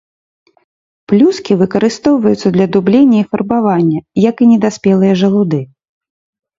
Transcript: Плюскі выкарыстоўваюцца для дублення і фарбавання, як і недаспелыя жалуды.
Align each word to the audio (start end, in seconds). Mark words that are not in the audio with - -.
Плюскі 1.11 1.57
выкарыстоўваюцца 1.61 2.47
для 2.57 2.67
дублення 2.79 3.17
і 3.23 3.29
фарбавання, 3.31 3.99
як 4.29 4.35
і 4.45 4.53
недаспелыя 4.53 5.13
жалуды. 5.25 5.65